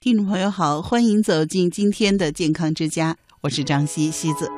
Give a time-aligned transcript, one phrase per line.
[0.00, 4.48] 听众朋友好，欢迎走进今天的健康之家，我是张希西子。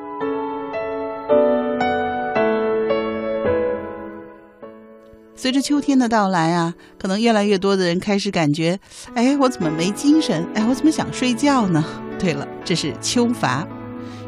[5.35, 8.79] 随着秋天的到来啊，可能越来越多的人开始感觉，
[9.15, 10.47] 哎，我怎么没精神？
[10.53, 11.83] 哎，我怎么想睡觉呢？
[12.19, 13.67] 对了，这是秋乏。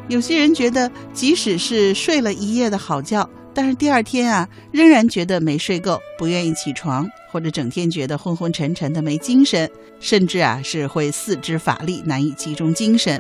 [0.09, 9.67] 有些人觉得，即使是睡了一夜的好觉，但是第二天啊，仍然觉得没睡够，不愿意起床，或者整天觉得昏昏沉沉的没精神，
[9.99, 13.19] 甚至啊是会四肢乏力，难以集中精神。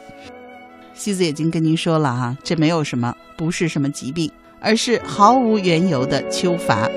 [0.93, 6.87] 西子已经跟您说了哈，这没有什么，不是什么疾病，而是毫无缘由的秋乏。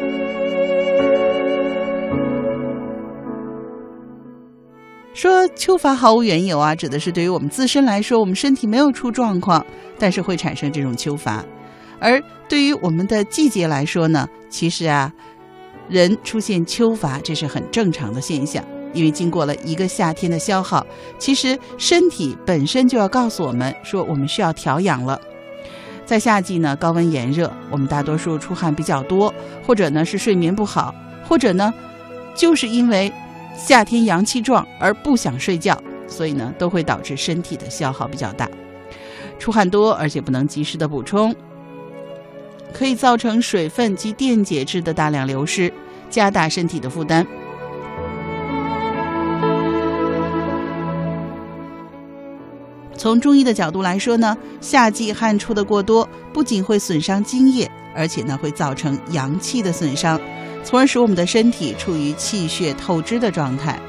[5.15, 9.65] 说秋乏毫无缘由啊，指的是对于我们自身来说，我们身体没有出状况，
[9.99, 11.43] 但是会产生这种秋乏；
[11.99, 15.11] 而对于我们的季节来说呢，其实啊，
[15.89, 20.87] 人出现秋乏这是很正常的现象，因为经过了一个夏天的消耗，
[21.19, 25.21] 其实身体本身就要告诉我们说，我们需要调养了。
[26.05, 29.33] 在夏季呢，高温炎热，我们大多数出汗比较多，
[29.67, 30.95] 或者呢是睡眠不好，
[31.27, 31.73] 或者呢
[32.35, 33.13] 就是因为。
[33.59, 38.47] 夏天阳气壮而不想睡觉，所以呢都会导致身体的消耗比较大，
[39.39, 41.35] 出汗多而且不能及时的补充，
[42.77, 45.73] 可以造成水分及电解质的大量流失，
[46.11, 47.27] 加大身体的负担。
[52.99, 60.21] 从中医的角度来说呢，夏季汗出的过多，不仅会损伤津液，而且呢会造成阳气的损伤。
[60.63, 63.81] 从而使我们的身体处于气血透支的状态，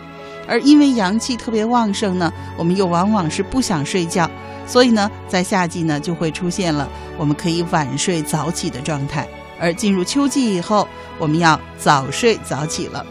[0.48, 4.30] 而因为阳气特别旺盛呢，我们又往往是不想睡觉，
[4.68, 6.88] 所以呢，在夏季呢就会出现了
[7.18, 9.28] 我们可以晚睡早起的状态，
[9.60, 10.88] 而进入秋季以后，
[11.18, 13.06] 我们要早睡早起了。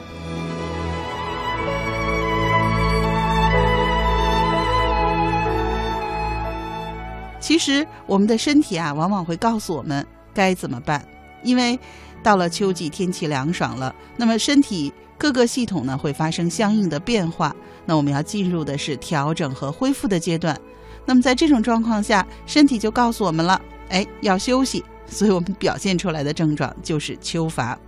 [7.40, 11.02] 其实我们的身体啊，往往会告诉我们该怎么办，
[11.42, 11.78] 因为。
[12.22, 17.54] 到了秋季，天气凉爽了，那么身体各个系统呢会发生相应的变化。
[17.84, 20.58] 那我们要进入的是调整和恢复的阶段。
[21.06, 23.58] 那么在这种状况下，身体就告诉我们了，
[23.88, 24.84] 哎，要休息。
[25.08, 27.78] 所以我们表现出来的症状就是秋乏。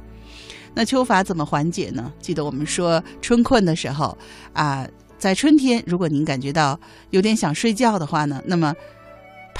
[0.72, 2.12] 那秋乏怎么缓解呢？
[2.20, 4.16] 记得我们说春困的时候
[4.52, 6.78] 啊，在春天，如果您感觉到
[7.10, 8.72] 有点想睡觉的话呢，那么。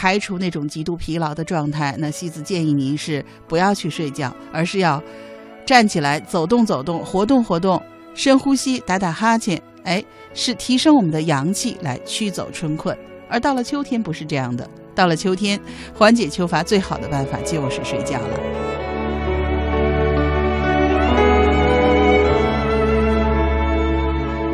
[0.00, 5.02] 排除那种极度疲劳的状态，那西子建议您是不要去睡觉，而是要
[5.66, 7.82] 站起来走动走动，活动活动，
[8.14, 10.04] 深呼吸，打打哈欠，哎，
[10.34, 12.97] 是提升我们的阳气来驱走春困。
[13.28, 15.61] 而到了秋天不是这样的，到了秋天，
[15.94, 18.41] 缓解秋乏最好的办法就是睡觉了。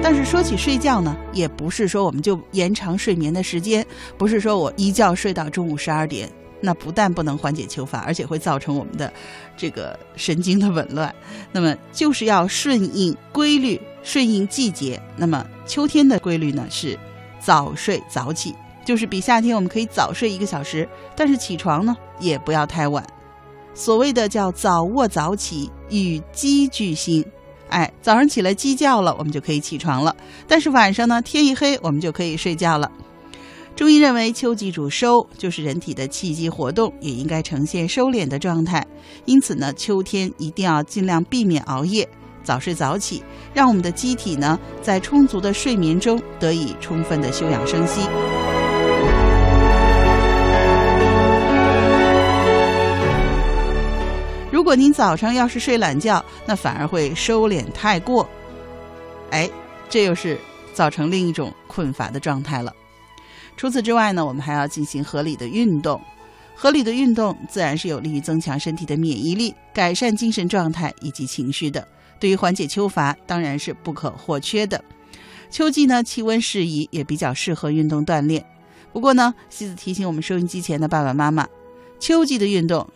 [0.03, 3.85] 但是说起睡觉呢，也不是说我们就延长睡眠的时间，
[4.19, 6.29] 不是说我一觉睡到中午十二点，
[6.61, 9.11] 那不但不能缓解秋乏，而且会造成我们的
[9.57, 11.13] 这个神经的紊乱。
[11.51, 15.01] 那么就是要顺应规律，顺应季节。
[15.17, 16.99] 那么秋天的规律呢是
[17.41, 23.05] 早睡早起，就是比夏天我们可以早睡一个小时，但是起床呢也不要太晚。
[23.75, 27.25] 所谓的叫早卧早起，与鸡俱兴。
[27.71, 30.15] 哎，早上起来鸡叫了，我们就可以起床了。
[30.47, 32.89] 但是晚上呢，天一黑，我们就可以睡觉了。
[33.75, 38.87] 中医认为，秋季主收，就是人体的气机活动也应该呈现收敛的状态。
[39.25, 42.09] 因此呢，秋天一定要尽量避免熬夜，
[42.45, 48.03] 早睡早起，让我们的机体呢，在充足的睡眠中得以充分的休养生息。
[54.65, 58.27] 如果您早上要是睡懒觉，那反而会收敛太过，
[59.31, 59.47] 哎，
[59.91, 60.41] 这又是
[60.73, 62.75] 造成另一种困乏的状态了。
[63.59, 66.01] 除此之外呢，我们还要进行合理的运动。
[66.55, 71.87] 合理的运动自然是有利于增强身体的免疫力、改善精神状态以及情绪的。
[72.19, 74.83] 对于缓解秋乏，当然是不可或缺的。
[75.51, 78.43] 秋季呢，气温适宜，也比较适合运动锻炼。
[78.95, 81.47] 不过呢，西子提醒我们收音机前的爸爸妈妈，
[82.01, 82.89] 秋季的运动。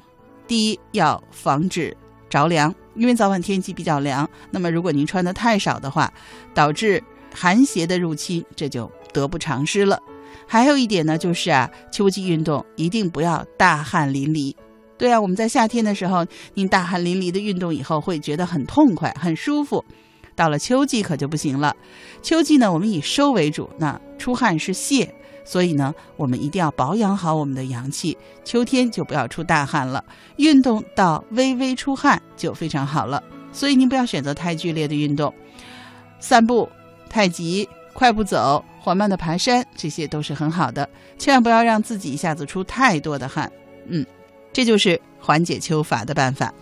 [0.49, 1.97] 第一，要防止
[2.29, 4.29] 着凉，因为早晚天气比较凉。
[4.51, 6.11] 那么，如果您穿的太少的话，
[6.55, 7.01] 导致
[7.35, 10.01] 寒邪的入侵，这就得不偿失了。
[10.47, 14.55] 还有一点呢，就是啊，秋季运动一定不要大汗淋漓。
[14.97, 16.25] 对啊，我们在夏天的时候，
[16.55, 19.85] 您大汗淋漓的运动以后会觉得很痛快、很舒服。
[20.35, 21.77] 到了秋季可就不行了。
[22.23, 25.15] 秋季呢，我们以收为主，那出汗是泄。
[25.49, 28.15] 所以呢，我们一定要保养好我们的阳气。
[28.45, 30.05] 秋天就不要出大汗了，
[30.37, 33.23] 运动到微微出汗就非常好了。
[33.51, 35.33] 所以您不要选择太剧烈的运动，
[36.21, 36.69] 散步、
[37.09, 40.87] 太极、快步走、缓慢的爬山，这些都是很好的。
[41.17, 43.51] 千万不要让自己一下子出太多的汗。
[43.87, 44.05] 嗯，
[44.53, 46.53] 这就是缓解秋乏的办法。